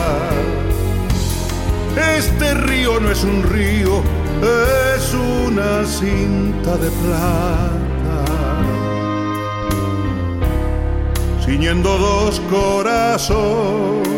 [2.16, 4.02] Este río no es un río,
[4.96, 8.24] es una cinta de plata,
[11.44, 14.08] ciñendo dos corazones,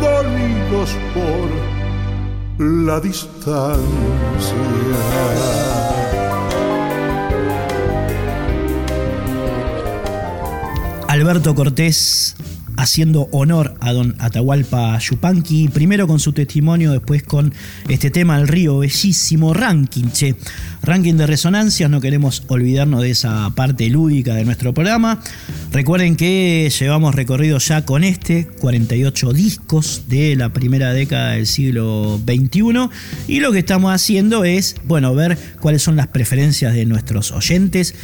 [0.00, 1.48] dolidos por
[2.58, 3.80] la distancia.
[11.20, 12.34] Alberto Cortés
[12.78, 17.52] haciendo honor a don Atahualpa Yupanqui, primero con su testimonio, después con
[17.88, 20.34] este tema del río, bellísimo ranking, che.
[20.82, 25.20] Ranking de resonancias, no queremos olvidarnos de esa parte lúdica de nuestro programa.
[25.72, 32.18] Recuerden que llevamos recorrido ya con este, 48 discos de la primera década del siglo
[32.24, 32.88] XXI,
[33.28, 37.94] y lo que estamos haciendo es, bueno, ver cuáles son las preferencias de nuestros oyentes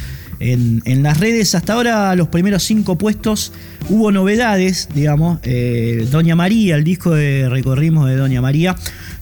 [0.41, 1.55] en, las redes.
[1.55, 3.53] Hasta ahora los primeros cinco puestos
[3.89, 5.39] hubo novedades, digamos.
[5.43, 8.77] Eh, Doña María, el disco de recorrimos de Doña María,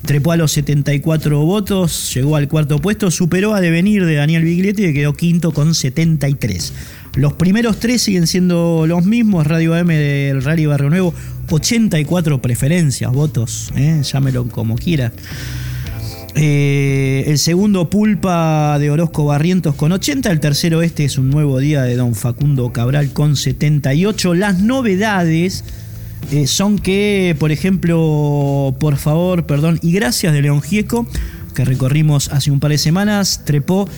[0.05, 4.83] trepó a los 74 votos, llegó al cuarto puesto, superó a Devenir de Daniel Biglietti
[4.83, 6.73] que quedó quinto con 73.
[7.17, 11.15] Los primeros tres siguen siendo los mismos, Radio AM del Rally Barrio Nuevo,
[11.49, 15.13] 84 preferencias, votos, eh, llámelo como quiera.
[16.37, 20.31] Eh, el segundo Pulpa de Orozco Barrientos con 80.
[20.31, 24.35] El tercero este es un nuevo día de Don Facundo Cabral con 78.
[24.35, 25.65] Las novedades
[26.33, 31.07] eh, son que, por ejemplo, por favor, perdón, y gracias de León Gieco,
[31.55, 33.89] que recorrimos hace un par de semanas, trepó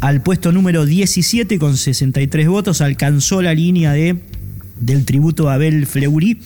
[0.00, 4.16] al puesto número 17 con 63 votos, alcanzó la línea de,
[4.78, 6.38] del tributo a Abel Fleury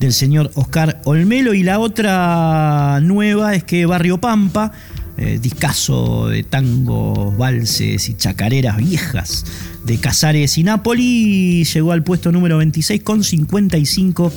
[0.00, 1.54] del señor Oscar Olmelo.
[1.54, 4.72] Y la otra nueva es que Barrio Pampa,
[5.16, 9.44] eh, discazo de tangos, valses y chacareras viejas
[9.84, 14.32] de Casares y Napoli, llegó al puesto número 26 con 55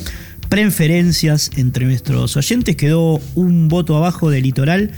[0.54, 2.76] preferencias entre nuestros oyentes.
[2.76, 4.92] Quedó un voto abajo de Litoral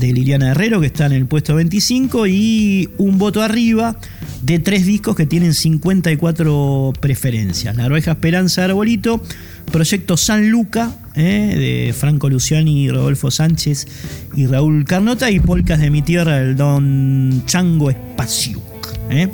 [0.00, 3.96] de Liliana Herrero, que está en el puesto 25, y un voto arriba
[4.42, 7.76] de tres discos que tienen 54 preferencias.
[7.76, 9.22] La Oreja Esperanza Arbolito,
[9.70, 13.86] Proyecto San Luca, eh, de Franco Luciani, Rodolfo Sánchez
[14.34, 18.60] y Raúl Carnota, y Polcas de mi tierra, el Don Chango Espacio.
[19.08, 19.28] Eh.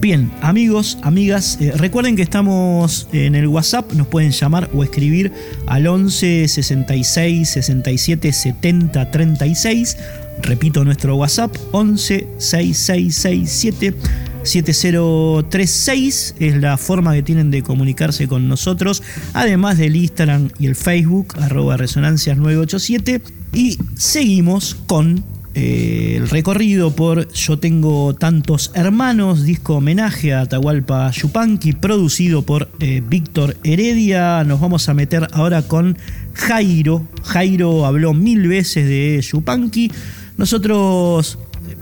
[0.00, 5.30] Bien, amigos, amigas, eh, recuerden que estamos en el WhatsApp, nos pueden llamar o escribir
[5.66, 9.98] al 11 66 67 70 36.
[10.40, 13.94] Repito nuestro WhatsApp, 11 6667
[14.42, 19.02] 7036 es la forma que tienen de comunicarse con nosotros,
[19.34, 23.20] además del Instagram y el Facebook, arroba resonancias 987.
[23.52, 25.22] Y seguimos con
[25.54, 32.70] eh, el recorrido por Yo tengo tantos hermanos, disco homenaje a Atahualpa Yupanqui, producido por
[32.78, 34.44] eh, Víctor Heredia.
[34.44, 35.98] Nos vamos a meter ahora con
[36.34, 37.04] Jairo.
[37.24, 39.90] Jairo habló mil veces de Yupanqui.
[40.36, 41.38] Nosotros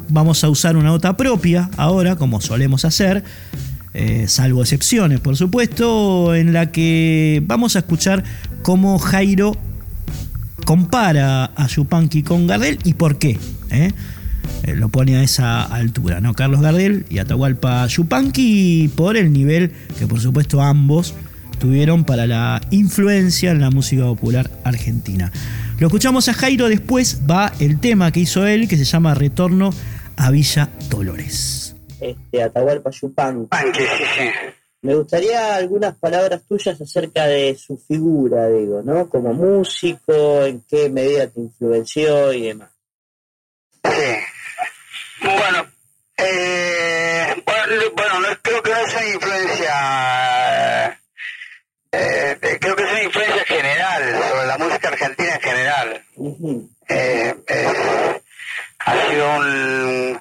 [0.09, 3.23] vamos a usar una nota propia ahora, como solemos hacer.
[3.93, 8.25] Eh, salvo excepciones, por supuesto, en la que vamos a escuchar
[8.63, 9.57] cómo Jairo
[10.65, 13.39] compara a Yupanqui con Gardel y por qué.
[13.71, 13.93] ¿Eh?
[14.65, 16.35] Eh, lo pone a esa altura, ¿no?
[16.35, 21.15] Carlos Gardel y Atahualpa Yupanqui por el nivel que por supuesto ambos
[21.59, 25.33] tuvieron para la influencia en la música popular argentina.
[25.79, 29.71] Lo escuchamos a Jairo, después va el tema que hizo él que se llama Retorno
[30.17, 31.77] a Villa Dolores.
[32.01, 33.49] Este, Atahualpa Yupanqui.
[34.81, 39.09] Me gustaría algunas palabras tuyas acerca de su figura, digo, ¿no?
[39.09, 42.71] Como músico, en qué medida te influenció y demás.
[43.99, 44.17] Sí.
[45.23, 45.67] Bueno,
[46.19, 50.93] eh, bueno, no, creo que no es una influencia,
[51.91, 56.05] eh, eh, creo que es una influencia general sobre la música argentina en general.
[56.89, 57.35] eh,
[58.79, 60.21] ha sido un,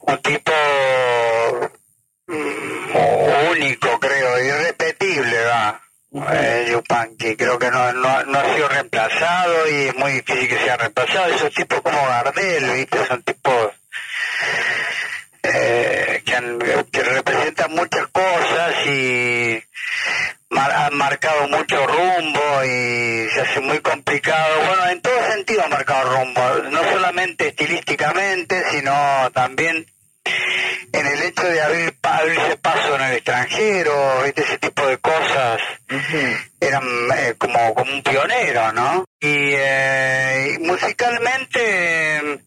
[0.00, 0.52] un tipo
[2.28, 2.96] mm,
[3.50, 3.97] único.
[6.30, 10.58] Eh, Yupanqui, creo que no, no, no, ha sido reemplazado y es muy difícil que
[10.58, 11.34] sea reemplazado.
[11.34, 13.06] Esos tipos como Gardel, ¿viste?
[13.06, 13.72] Son tipos
[15.42, 19.62] eh, que, han, que representan muchas cosas y
[20.56, 24.56] han marcado mucho rumbo y se hace muy complicado.
[24.66, 29.86] Bueno, en todo sentido ha marcado rumbo, no solamente estilísticamente, sino también
[30.92, 34.42] en el hecho de abrir, abrirse paso en el extranjero, ¿viste?
[34.42, 35.60] ese tipo de cosas,
[36.60, 36.84] eran
[37.16, 39.04] eh, como, como un pionero, ¿no?
[39.20, 42.42] Y, eh, musicalmente,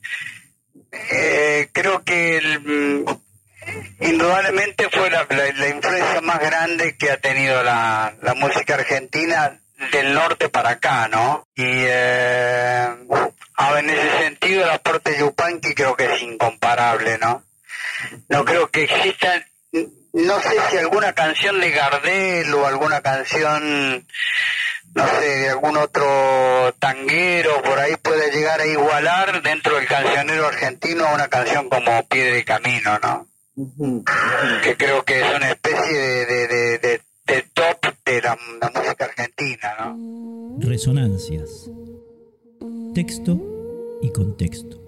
[0.92, 3.06] eh, creo que el,
[4.00, 9.60] indudablemente fue la, la, influencia más grande que ha tenido la, la música argentina
[9.92, 11.48] del norte para acá, ¿no?
[11.56, 12.88] Y eh,
[13.78, 17.44] en ese sentido el aporte Yupanqui creo que es incomparable, ¿no?
[18.30, 19.46] No creo que exista,
[20.14, 24.06] no sé si alguna canción de Gardel o alguna canción,
[24.94, 30.48] no sé, de algún otro tanguero por ahí puede llegar a igualar dentro del cancionero
[30.48, 33.28] argentino a una canción como Piedra y Camino, ¿no?
[34.64, 39.06] que creo que es una especie de, de, de, de top de la, la, música
[39.06, 40.58] argentina, ¿no?
[40.60, 41.70] Resonancias.
[42.94, 43.40] Texto
[44.02, 44.82] y contexto.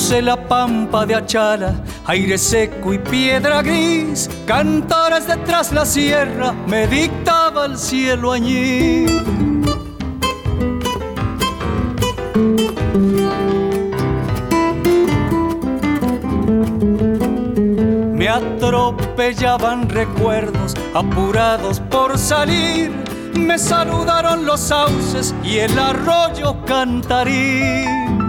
[0.00, 1.74] Cruce la pampa de Achala,
[2.06, 9.04] aire seco y piedra gris, cantares detrás la sierra, me dictaba el cielo allí.
[18.14, 22.90] Me atropellaban recuerdos, apurados por salir,
[23.34, 28.19] me saludaron los sauces y el arroyo cantarí.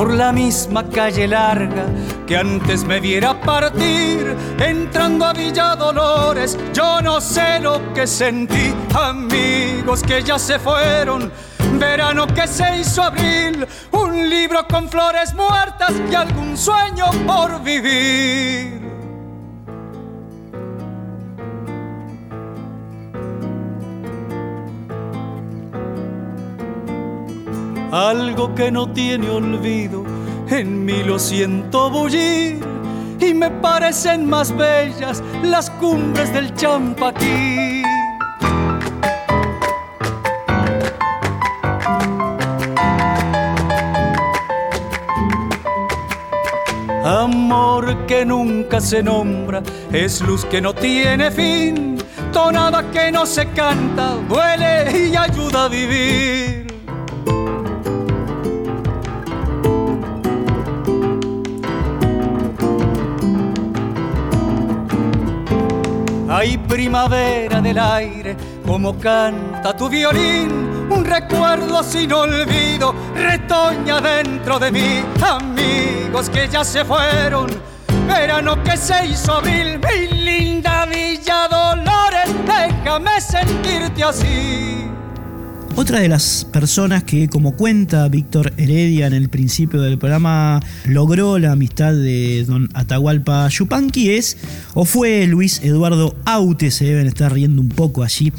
[0.00, 1.84] Por la misma calle larga
[2.26, 8.74] que antes me viera partir, entrando a Villa Dolores, yo no sé lo que sentí,
[8.94, 11.30] amigos que ya se fueron,
[11.78, 18.89] verano que se hizo abril, un libro con flores muertas y algún sueño por vivir.
[27.92, 30.04] Algo que no tiene olvido,
[30.48, 32.60] en mí lo siento bullir
[33.20, 37.82] y me parecen más bellas las cumbres del Champaquí.
[47.04, 49.62] Amor que nunca se nombra,
[49.92, 51.96] es luz que no tiene fin,
[52.32, 56.59] tonada que no se canta, duele y ayuda a vivir.
[66.58, 68.36] Primavera del aire,
[68.66, 76.64] como canta tu violín, un recuerdo sin olvido, retoña dentro de mí, amigos que ya
[76.64, 77.50] se fueron,
[78.06, 84.90] verano que se hizo abril, mi linda Villa Dolores, déjame sentirte así.
[85.76, 91.38] Otra de las personas que, como cuenta Víctor Heredia en el principio del programa, logró
[91.38, 94.36] la amistad de don Atahualpa Yupanqui es
[94.74, 98.32] o fue Luis Eduardo Aute, se deben estar riendo un poco allí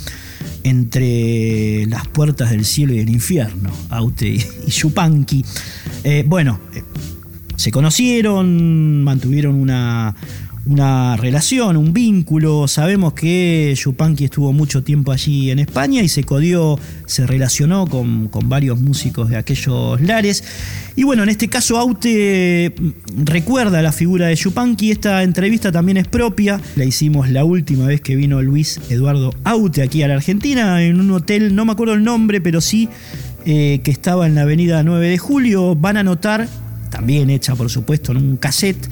[0.63, 5.43] entre las puertas del cielo y el infierno, Aute y Yupanqui.
[6.03, 6.83] Eh, bueno, eh,
[7.55, 10.15] se conocieron, mantuvieron una,
[10.65, 12.67] una relación, un vínculo.
[12.67, 18.29] Sabemos que Yupanqui estuvo mucho tiempo allí en España y se codió, se relacionó con,
[18.45, 20.43] varios músicos de aquellos lares.
[20.95, 24.91] Y bueno, en este caso Aute mm, recuerda la figura de Yupanqui.
[24.91, 26.59] Esta entrevista también es propia.
[26.75, 30.99] La hicimos la última vez que vino Luis Eduardo Aute aquí a la Argentina, en
[30.99, 32.89] un hotel, no me acuerdo el nombre, pero sí
[33.45, 35.75] eh, que estaba en la avenida 9 de Julio.
[35.75, 36.47] Van a notar,
[36.91, 38.87] también hecha por supuesto en un cassette,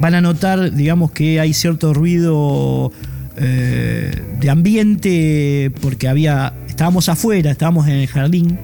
[0.00, 2.92] van a notar, digamos, que hay cierto ruido
[3.36, 8.58] eh, de ambiente porque había, estábamos afuera, estábamos en el jardín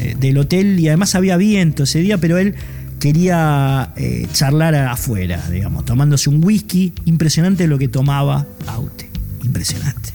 [0.00, 2.54] eh, del hotel y además había viento ese día, pero él
[3.00, 9.10] quería eh, charlar afuera, digamos, tomándose un whisky, impresionante lo que tomaba Aute,
[9.44, 10.14] impresionante.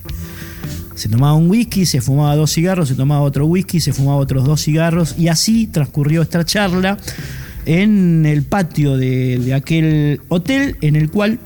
[0.96, 4.46] Se tomaba un whisky, se fumaba dos cigarros, se tomaba otro whisky, se fumaba otros
[4.46, 6.98] dos cigarros y así transcurrió esta charla
[7.66, 11.40] en el patio de, aquel hotel en el cual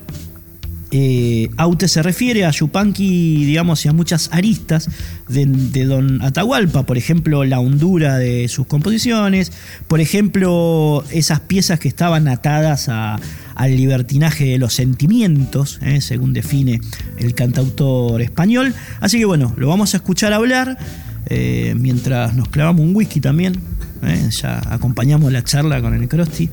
[0.91, 4.89] eh, Aute se refiere a Yupanqui, digamos, y a muchas aristas
[5.27, 9.51] de, Don Atahualpa, por ejemplo, la hondura de sus composiciones,
[9.87, 16.79] por ejemplo, esas piezas que estaban atadas al libertinaje de los sentimientos, eh, según define
[17.17, 18.73] el cantautor español.
[19.01, 20.77] Así que bueno, lo vamos a escuchar hablar
[21.29, 23.76] eh, mientras nos clavamos un whisky también.
[24.03, 24.29] ¿Eh?
[24.29, 26.49] ya acompañamos la charla con el Crosti.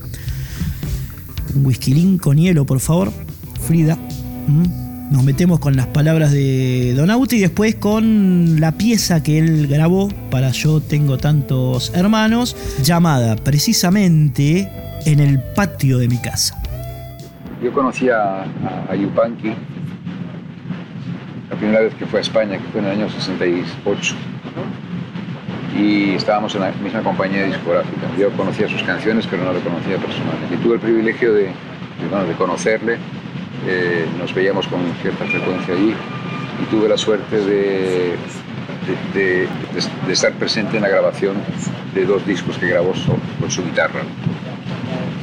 [1.54, 3.12] Un whisky con hielo, por favor.
[3.66, 3.96] Frida.
[5.10, 9.66] Nos metemos con las palabras de Don Auti y después con la pieza que él
[9.66, 14.70] grabó para Yo Tengo Tantos Hermanos, llamada precisamente
[15.04, 16.60] En el patio de mi casa.
[17.62, 19.52] Yo conocí a, a Yupanqui
[21.50, 24.16] la primera vez que fue a España, que fue en el año 68
[25.76, 28.06] y estábamos en la misma compañía discográfica.
[28.18, 30.54] Yo conocía sus canciones, pero no lo conocía personalmente.
[30.54, 32.98] Y tuve el privilegio de, de, conocerle,
[33.66, 35.94] eh, nos veíamos con cierta frecuencia allí
[36.62, 38.14] y tuve la suerte de,
[39.14, 39.48] de,
[40.08, 41.36] estar presente en la grabación
[41.94, 42.92] de dos discos que grabó
[43.40, 44.02] con su guitarra.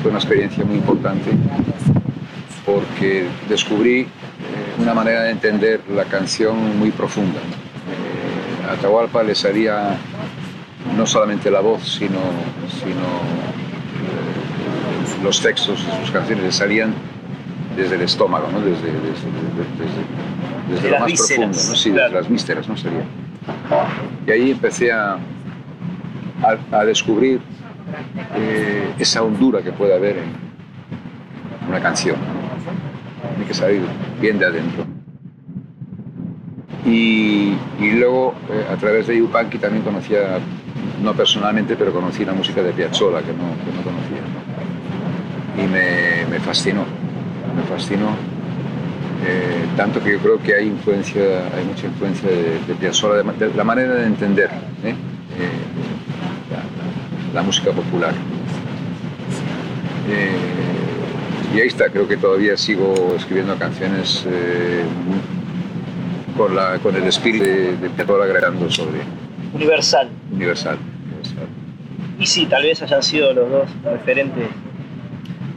[0.02, 1.32] Fue una experiencia muy importante
[2.66, 4.08] porque descubrí eh,
[4.80, 7.40] una manera de entender la canción muy profunda.
[7.40, 9.98] Eh, Atahualpa le salía
[10.98, 12.20] no solamente la voz, sino,
[12.80, 13.08] sino
[14.02, 16.94] eh, los textos de sus canciones salían
[17.76, 18.60] desde el estómago, ¿no?
[18.60, 18.92] desde,
[20.70, 22.78] desde, lo más profundo, sí, desde las vísceras, ¿no?
[22.78, 23.04] Sería.
[24.28, 25.18] Y ahí empecé a,
[26.72, 27.40] a, descubrir
[28.36, 30.34] eh, esa hondura que puede haber en
[31.68, 32.18] una canción.
[33.36, 33.82] Tiene que salir
[34.20, 34.86] bien de adentro.
[36.86, 40.40] Y, y luego, eh, a través de Yupanqui también conocía
[41.02, 44.22] no personalmente, pero conocí la música de Piazzolla que no, que no conocía.
[45.58, 46.86] Y me, me, fascinó,
[47.56, 48.10] me fascinó.
[49.26, 51.22] Eh, tanto que yo creo que hay influencia,
[51.56, 54.50] hay mucha influencia de, de Piazzolla, de, la manera de entender
[54.84, 54.90] ¿eh?
[54.90, 54.96] Eh,
[57.34, 58.14] la, música popular.
[61.54, 64.26] y ahí está, creo que todavía sigo escribiendo canciones
[66.36, 69.02] con, la, con el espíritu de, de Piazzolla agregando sobre...
[69.54, 70.10] Universal.
[70.32, 70.78] Universal.
[72.22, 74.48] Y sí, tal vez hayan sido los dos referentes,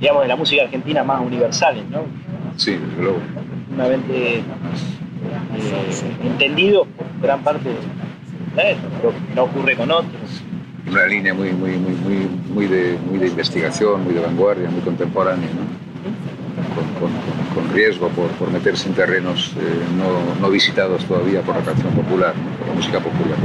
[0.01, 2.07] digamos, de la música argentina más universales, ¿no?
[2.57, 3.19] Sí, desde luego.
[3.19, 4.43] Profundamente eh,
[6.23, 10.43] entendidos por gran parte de esto, pero no ocurre con otros.
[10.89, 14.81] Una línea muy, muy, muy, muy, muy, de, muy de investigación, muy de vanguardia, muy
[14.81, 15.85] contemporánea, ¿no?
[17.55, 19.61] Con, riesgo por, por, meterse en terrenos eh,
[19.99, 23.37] no, no, visitados todavía por la canción popular, por la música popular.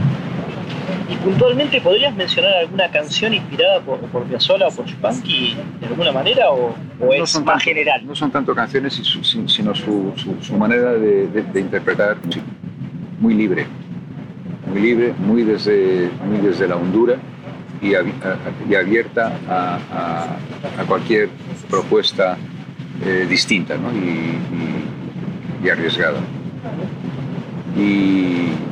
[1.10, 6.12] Y puntualmente, ¿podrías mencionar alguna canción inspirada por, por Piazzolla o por Chupanqui de alguna
[6.12, 6.76] manera o,
[7.12, 8.05] es más general?
[8.05, 12.18] No son tanto canciones, sino su, su, manera de, de, interpretar
[13.20, 13.66] muy libre,
[14.70, 17.16] muy libre, muy desde, muy desde la hondura
[17.82, 17.95] y,
[18.76, 20.38] abierta a,
[20.80, 21.30] a, cualquier
[21.70, 22.38] propuesta
[23.03, 23.91] eh, distinta ¿no?
[23.91, 24.38] y,
[25.64, 26.20] y, y arriesgada.
[27.76, 28.69] y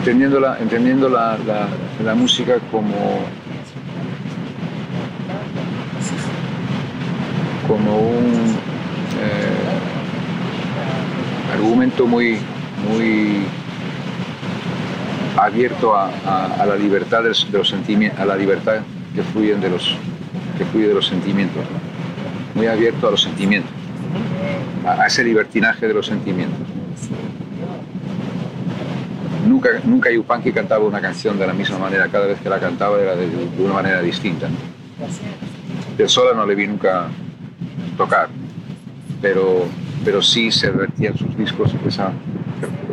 [0.00, 1.36] entendiendo la, entendiendo la,
[2.02, 3.20] la, música como,
[7.68, 8.56] como un
[9.20, 9.68] eh,
[11.52, 12.38] argumento muy,
[12.88, 13.44] muy
[15.36, 16.10] abierto a,
[16.66, 18.80] la libertad de los sentimientos, a la libertad
[19.14, 19.96] que fluyen de los,
[20.56, 21.62] que fluye de los sentimientos,
[22.54, 23.70] muy abierto a los sentimientos,
[24.86, 26.79] a, ese libertinaje de los sentimientos.
[29.50, 33.00] Nunca, nunca Yupanqui cantaba una canción de la misma manera, cada vez que la cantaba
[33.00, 33.26] era de,
[33.58, 34.46] una manera distinta.
[35.96, 37.08] De sola no le vi nunca
[37.96, 38.28] tocar,
[39.20, 39.66] pero,
[40.04, 41.74] pero sí se vertían sus discos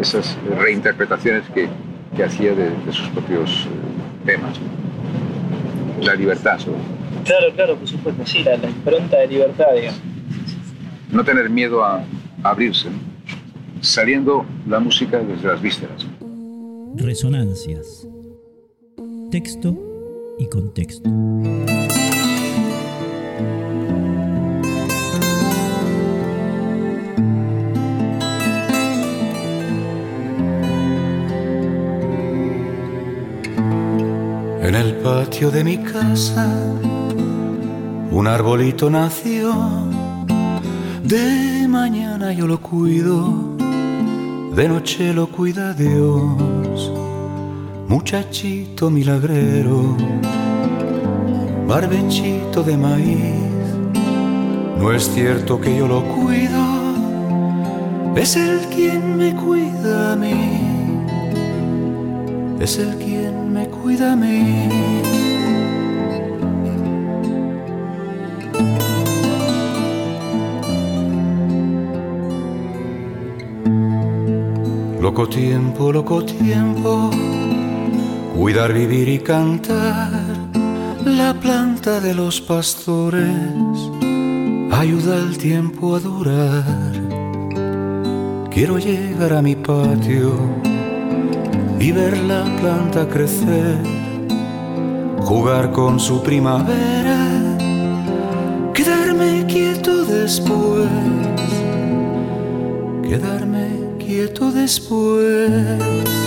[0.02, 1.70] esas reinterpretaciones que,
[2.16, 4.58] que hacía de, sus propios eh, temas.
[6.02, 6.58] La libertad,
[7.24, 10.02] Claro, claro, por supuesto, sí, la, impronta de libertad, digamos.
[11.12, 12.04] No tener miedo a,
[12.42, 12.90] abrirse,
[13.80, 16.08] saliendo la música desde las vísceras.
[17.00, 18.08] Resonancias.
[19.30, 19.78] Texto
[20.40, 21.08] y contexto.
[34.64, 36.74] En el patio de mi casa,
[38.10, 39.54] un arbolito nació.
[41.04, 43.56] De mañana yo lo cuido,
[44.56, 46.57] de noche lo cuida Dios.
[47.88, 49.96] Muchachito milagrero,
[51.68, 53.34] barbechito de maíz.
[54.80, 56.64] No es cierto que yo lo cuido,
[58.16, 60.36] es el quien me cuida a mí.
[62.60, 63.38] Es el quien
[63.88, 64.70] cuídame.
[75.02, 77.10] Loco tiempo, loco tiempo,
[78.38, 80.12] cuidar, vivir y cantar,
[81.06, 83.28] la planta de los pastores
[84.72, 86.94] ayuda al tiempo a durar.
[88.52, 90.34] Quiero llegar a mi patio
[91.80, 93.78] y ver la planta crecer,
[95.22, 97.58] jugar con su primavera,
[98.74, 100.90] quedarme quieto después,
[103.04, 106.27] quedarme quieto después.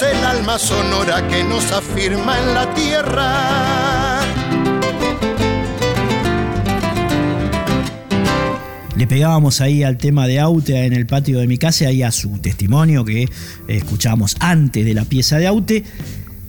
[0.00, 4.20] Eres el alma sonora que nos afirma en la tierra.
[8.96, 12.10] le pegábamos ahí al tema de Aute en el patio de mi casa y a
[12.10, 13.28] su testimonio que
[13.68, 15.84] escuchábamos antes de la pieza de Aute.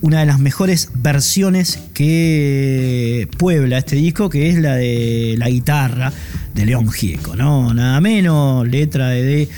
[0.02, 6.14] Una de las mejores versiones que puebla este disco, que es la de la guitarra
[6.54, 7.74] de León Gieco, ¿no?
[7.74, 9.50] Nada menos, letra de,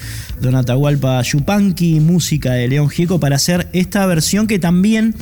[0.42, 5.14] Don Atahualpa Yupanqui, música de León Gieco para hacer esta versión que también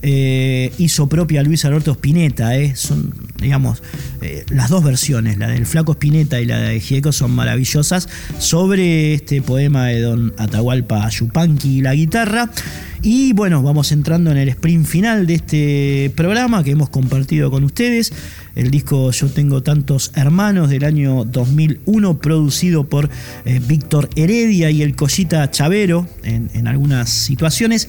[0.00, 2.56] eh, hizo propia Luis Alberto Spinetta.
[2.56, 2.76] Eh.
[2.76, 3.82] Son, digamos,
[4.22, 9.14] eh, las dos versiones, la del Flaco Spinetta y la de Gieco, son maravillosas sobre
[9.14, 12.50] este poema de don Atahualpa Yupanqui y la guitarra.
[13.02, 17.62] Y bueno, vamos entrando en el sprint final de este programa que hemos compartido con
[17.62, 18.12] ustedes.
[18.56, 23.08] El disco Yo tengo tantos hermanos del año 2001, producido por
[23.68, 27.88] Víctor Heredia y el Collita Chavero en, en algunas situaciones.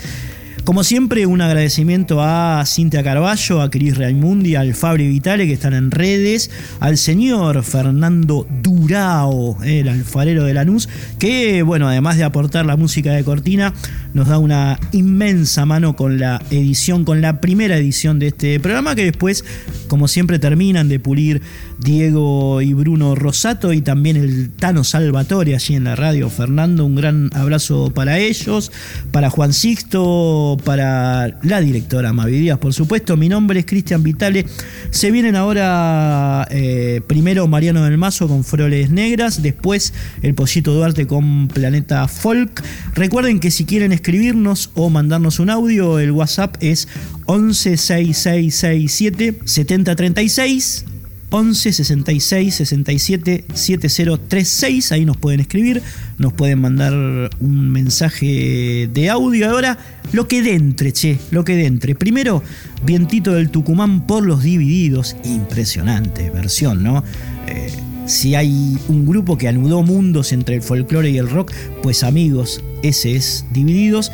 [0.64, 5.74] Como siempre, un agradecimiento a Cintia Carballo, a Cris Raimundi, al Fabri Vitale que están
[5.74, 10.88] en redes, al señor Fernando Durao, el alfarero de Lanús,
[11.18, 13.74] que, bueno, además de aportar la música de Cortina,
[14.14, 18.96] nos da una inmensa mano con la edición, con la primera edición de este programa,
[18.96, 19.44] que después,
[19.88, 21.42] como siempre, terminan de pulir
[21.80, 26.30] Diego y Bruno Rosato y también el Tano Salvatore allí en la radio.
[26.30, 28.72] Fernando, un gran abrazo para ellos,
[29.12, 33.18] para Juan Sixto, para la directora Mavi Díaz, por supuesto.
[33.18, 34.46] Mi nombre es Cristian Vitale.
[34.92, 41.08] Se vienen ahora eh, primero Mariano del Mazo con Froles Negras, después el Pollito Duarte
[41.08, 42.64] con Planeta Folk.
[42.94, 46.88] Recuerden que si quieren escribirnos o mandarnos un audio, el WhatsApp es
[47.28, 50.86] 116667 7036
[51.32, 54.92] 11 66 67 7036.
[54.92, 55.82] Ahí nos pueden escribir,
[56.18, 56.94] nos pueden mandar
[57.40, 59.50] un mensaje de audio.
[59.50, 59.78] Ahora,
[60.12, 61.96] lo que dentre, che, lo que dentre.
[61.96, 62.44] Primero,
[62.86, 65.16] Vientito del Tucumán por los divididos.
[65.24, 67.04] Impresionante versión, ¿no?
[67.48, 67.72] Eh,
[68.06, 71.54] si hay un grupo que anudó mundos entre el folclore y el rock,
[71.84, 74.12] pues amigos, ese es Divididos.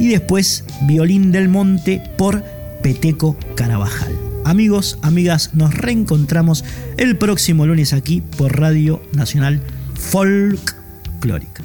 [0.00, 2.42] Y después, Violín del Monte por
[2.82, 4.35] Peteco Carabajal.
[4.46, 6.64] Amigos, amigas, nos reencontramos
[6.98, 9.60] el próximo lunes aquí por Radio Nacional
[9.94, 11.64] Folklórica.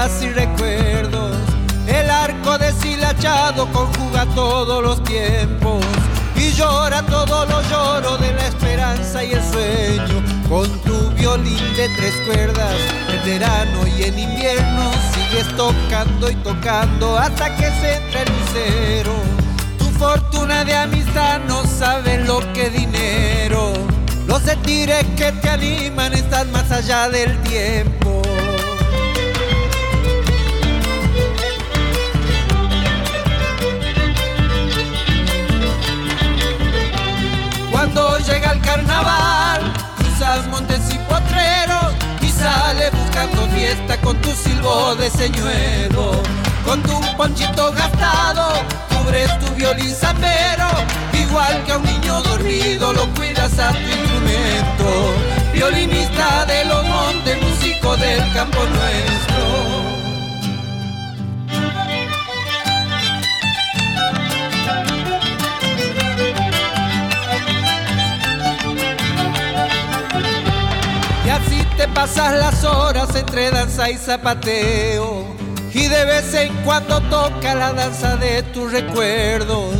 [0.00, 1.36] Y recuerdos.
[1.86, 5.84] El arco deshilachado conjuga todos los tiempos
[6.34, 10.24] y llora todo lo lloro de la esperanza y el sueño.
[10.48, 12.74] Con tu violín de tres cuerdas,
[13.10, 19.12] en verano y en invierno sigues tocando y tocando hasta que se entra el lucero.
[19.76, 23.74] Tu fortuna de amistad no sabe lo que dinero.
[24.26, 28.19] Los sentires que te animan están más allá del tiempo.
[44.60, 46.22] De señuelo.
[46.66, 48.52] Con tu ponchito gastado,
[48.90, 50.68] cubres tu violín zapero,
[51.14, 55.14] igual que a un niño dormido lo cuidas a tu instrumento.
[55.54, 59.79] Violinista de los montes, músico del campo nuestro.
[71.80, 75.24] Te pasas las horas entre danza y zapateo.
[75.72, 79.76] Y de vez en cuando toca la danza de tus recuerdos.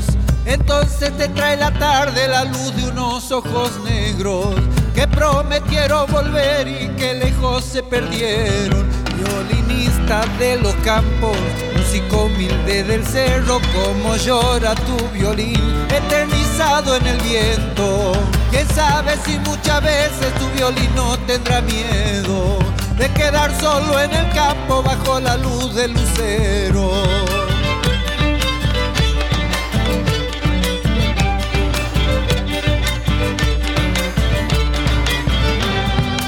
[0.46, 4.54] Entonces te trae la tarde la luz de unos ojos negros
[4.94, 8.88] que prometieron volver y que lejos se perdieron.
[9.18, 11.36] Violinista de los campos,
[11.80, 18.12] músico humilde del cerro, como llora tu violín, eternizado en el viento.
[18.50, 22.58] Quién sabe si muchas veces tu violín no tendrá miedo
[22.98, 26.90] de quedar solo en el campo bajo la luz del lucero.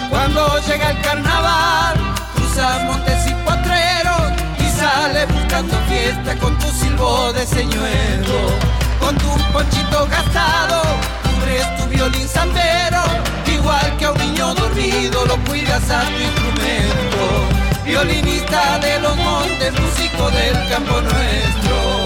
[0.08, 1.94] Cuando llega el carnaval,
[2.34, 4.31] cruzas montes y potreros
[4.82, 8.38] sales buscando fiesta con tu silbo de señuelo.
[8.98, 10.82] Con tu ponchito gastado,
[11.22, 13.02] cubres tu violín zambero,
[13.46, 17.22] igual que a un niño dormido lo cuidas a tu instrumento.
[17.84, 22.01] Violinista de los montes, músico del campo nuestro.